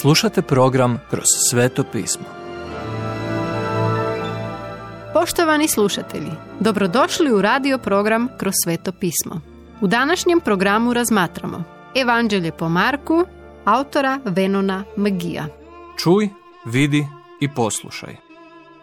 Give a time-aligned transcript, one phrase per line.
[0.00, 2.24] Slušate program Kroz sveto pismo.
[5.12, 6.30] Poštovani slušatelji,
[6.60, 9.40] dobrodošli u radio program Kroz sveto pismo.
[9.80, 11.64] U današnjem programu razmatramo
[11.94, 13.24] Evanđelje po Marku,
[13.64, 15.46] autora Venona Magija.
[15.98, 16.28] Čuj,
[16.64, 17.06] vidi
[17.40, 18.16] i poslušaj.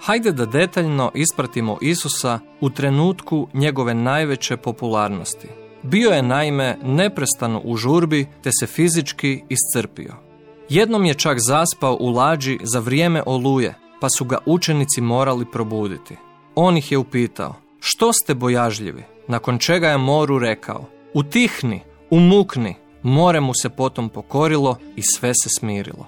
[0.00, 5.48] Hajde da detaljno ispratimo Isusa u trenutku njegove najveće popularnosti.
[5.82, 10.27] Bio je naime neprestano u žurbi te se fizički iscrpio.
[10.68, 16.16] Jednom je čak zaspao u lađi za vrijeme oluje, pa su ga učenici morali probuditi.
[16.54, 19.04] On ih je upitao, što ste bojažljivi?
[19.28, 22.74] Nakon čega je moru rekao, utihni, umukni.
[23.02, 26.06] More mu se potom pokorilo i sve se smirilo.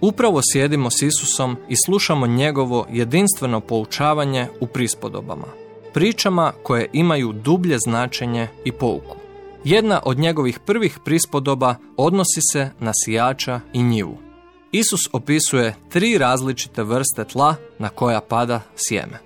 [0.00, 5.46] Upravo sjedimo s Isusom i slušamo njegovo jedinstveno poučavanje u prispodobama.
[5.94, 9.17] Pričama koje imaju dublje značenje i pouku.
[9.64, 14.18] Jedna od njegovih prvih prispodoba odnosi se na sijača i njivu.
[14.72, 19.18] Isus opisuje tri različite vrste tla na koja pada sjeme.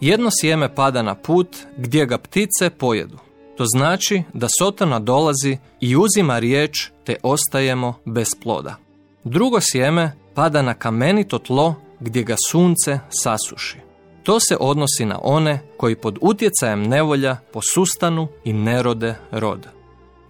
[0.00, 3.18] Jedno sjeme pada na put gdje ga ptice pojedu.
[3.56, 8.76] To znači da Sotana dolazi i uzima riječ te ostajemo bez ploda.
[9.24, 13.87] Drugo sjeme pada na kamenito tlo gdje ga sunce sasuši.
[14.22, 19.66] To se odnosi na one koji pod utjecajem nevolja posustanu i nerode rod.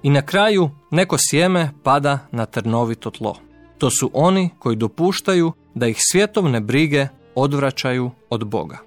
[0.03, 3.36] I na kraju neko sjeme pada na trnovito tlo.
[3.78, 8.78] To su oni koji dopuštaju da ih svjetovne brige odvraćaju od Boga.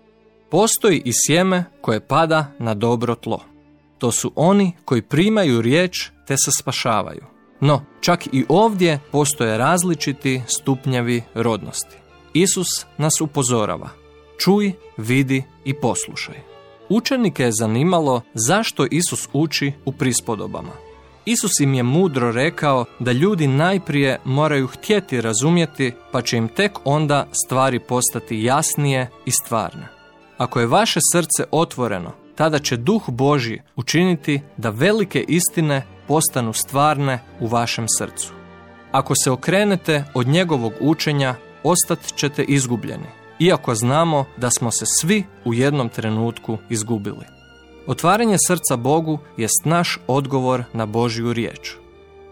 [0.50, 3.40] Postoji i sjeme koje pada na dobro tlo.
[3.98, 7.26] To su oni koji primaju riječ te se spašavaju.
[7.60, 11.98] No, čak i ovdje postoje različiti stupnjevi rodnosti.
[12.34, 14.01] Isus nas upozorava.
[14.44, 16.36] Čuj, vidi i poslušaj.
[16.90, 20.72] Učenike je zanimalo zašto Isus uči u prispodobama.
[21.26, 26.72] Isus im je mudro rekao da ljudi najprije moraju htjeti razumjeti, pa će im tek
[26.86, 29.88] onda stvari postati jasnije i stvarne.
[30.38, 37.20] Ako je vaše srce otvoreno, tada će duh Božji učiniti da velike istine postanu stvarne
[37.40, 38.34] u vašem srcu.
[38.92, 45.24] Ako se okrenete od njegovog učenja, ostat ćete izgubljeni, iako znamo da smo se svi
[45.46, 47.26] u jednom trenutku izgubili.
[47.88, 51.76] Otvaranje srca Bogu jest naš odgovor na Božju riječ.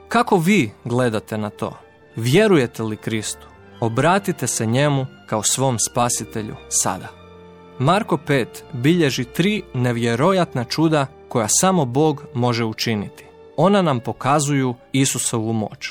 [0.08, 1.78] Kako vi gledate na to?
[2.16, 3.48] Vjerujete li Kristu?
[3.80, 7.08] Obratite se njemu kao svom spasitelju sada.
[7.80, 13.26] Marko 5 bilježi tri nevjerojatna čuda koja samo Bog može učiniti.
[13.58, 15.90] Ona nam pokazuju Isusovu moć.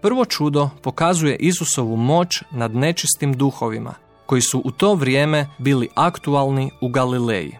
[0.00, 3.94] Prvo čudo pokazuje Isusovu moć nad nečistim duhovima,
[4.26, 7.58] koji su u to vrijeme bili aktualni u Galileji.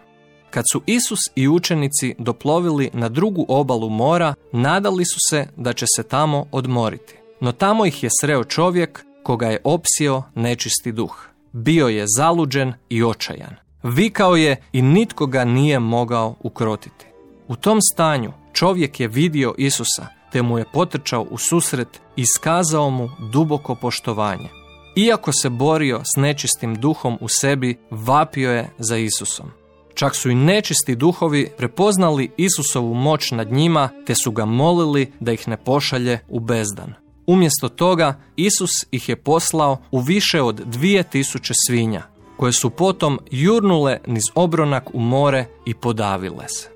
[0.49, 5.85] Kad su Isus i učenici doplovili na drugu obalu mora, nadali su se da će
[5.95, 7.15] se tamo odmoriti.
[7.39, 11.15] No tamo ih je sreo čovjek koga je opsio nečisti duh.
[11.51, 13.55] Bio je zaluđen i očajan.
[13.83, 17.05] Vikao je i nitko ga nije mogao ukrotiti.
[17.47, 22.89] U tom stanju čovjek je vidio Isusa, te mu je potrčao u susret i iskazao
[22.89, 24.62] mu duboko poštovanje.
[24.95, 29.45] Iako se borio s nečistim duhom u sebi, vapio je za Isusom.
[29.93, 35.31] Čak su i nečisti duhovi prepoznali Isusovu moć nad njima, te su ga molili da
[35.31, 36.93] ih ne pošalje u bezdan.
[37.27, 42.03] Umjesto toga, Isus ih je poslao u više od dvije tisuće svinja,
[42.37, 46.69] koje su potom jurnule niz obronak u more i podavile se.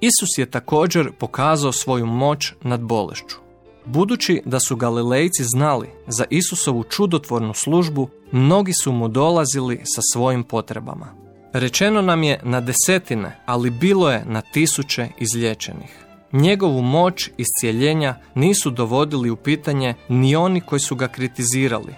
[0.00, 3.47] Isus je također pokazao svoju moć nad bolešću.
[3.92, 10.44] Budući da su Galilejci znali za Isusovu čudotvornu službu, mnogi su mu dolazili sa svojim
[10.44, 11.06] potrebama.
[11.52, 16.04] Rečeno nam je na desetine, ali bilo je na tisuće izliječenih.
[16.32, 21.94] Njegovu moć iscijeljenja nisu dovodili u pitanje ni oni koji su ga kritizirali.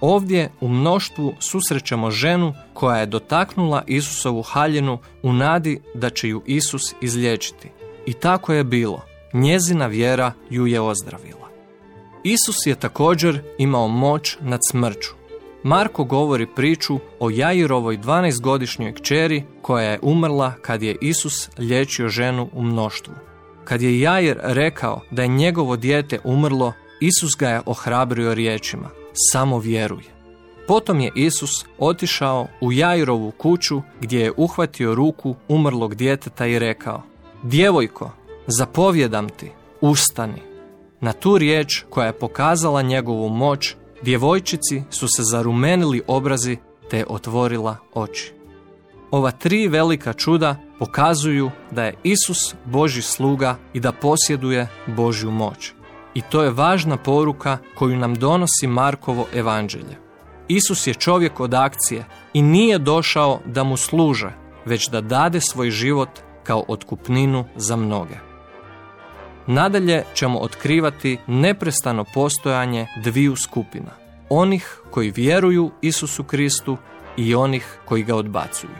[0.00, 6.42] Ovdje u mnoštvu susrećemo ženu koja je dotaknula Isusovu haljinu u nadi da će ju
[6.46, 7.68] Isus izliječiti.
[8.06, 9.07] I tako je bilo.
[9.32, 11.48] Njezina vjera ju je ozdravila.
[12.24, 15.10] Isus je također imao moć nad smrću.
[15.62, 22.48] Marko govori priču o Jairovoj 12-godišnjoj kćeri koja je umrla kad je Isus liječio ženu
[22.52, 23.14] u mnoštvu.
[23.64, 28.90] Kad je Jair rekao da je njegovo dijete umrlo, Isus ga je ohrabrio riječima,
[29.32, 30.02] samo vjeruj.
[30.66, 37.02] Potom je Isus otišao u Jairovu kuću gdje je uhvatio ruku umrlog djeteta i rekao,
[37.42, 38.10] djevojko,
[38.48, 39.50] zapovjedam ti,
[39.80, 40.42] ustani.
[41.00, 46.56] Na tu riječ koja je pokazala njegovu moć, djevojčici su se zarumenili obrazi
[46.90, 48.32] te otvorila oči.
[49.10, 55.72] Ova tri velika čuda pokazuju da je Isus Boži sluga i da posjeduje Božju moć.
[56.14, 59.98] I to je važna poruka koju nam donosi Markovo evanđelje.
[60.48, 64.30] Isus je čovjek od akcije i nije došao da mu služe,
[64.66, 66.08] već da dade svoj život
[66.44, 68.27] kao otkupninu za mnoge.
[69.50, 73.90] Nadalje ćemo otkrivati neprestano postojanje dviju skupina.
[74.28, 76.76] Onih koji vjeruju Isusu Kristu
[77.16, 78.70] i onih koji ga odbacuju.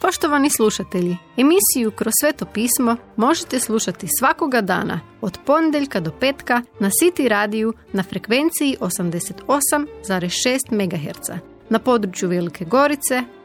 [0.00, 6.90] Poštovani slušatelji, emisiju Kroz sveto pismo možete slušati svakoga dana od ponedjeljka do petka na
[7.02, 11.30] City radiju na frekvenciji 88,6 MHz
[11.68, 13.22] na području Velike Gorice,